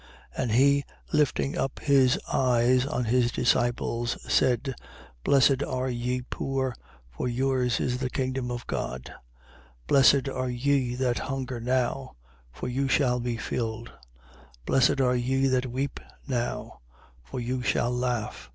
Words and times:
6:20. 0.35 0.41
And 0.41 0.51
he, 0.53 0.83
lifting 1.13 1.57
up 1.59 1.77
his 1.77 2.19
eyes 2.33 2.87
on 2.87 3.05
his 3.05 3.31
disciples, 3.31 4.17
said: 4.27 4.73
Blessed 5.23 5.61
are 5.61 5.91
ye 5.91 6.23
poor: 6.23 6.73
for 7.11 7.27
yours 7.27 7.79
is 7.79 7.99
the 7.99 8.09
kingdom 8.09 8.49
of 8.49 8.65
God. 8.65 9.13
6:21. 9.81 9.87
Blessed 9.87 10.27
are 10.29 10.49
ye 10.49 10.95
that 10.95 11.19
hunger 11.19 11.59
now: 11.59 12.15
for 12.51 12.67
you 12.67 12.87
shall 12.87 13.19
be 13.19 13.37
filled. 13.37 13.91
Blessed 14.65 14.99
are 14.99 15.15
ye 15.15 15.45
that 15.45 15.69
weep 15.71 15.99
now: 16.27 16.79
for 17.23 17.39
you 17.39 17.61
shall 17.61 17.91
laugh. 17.91 18.49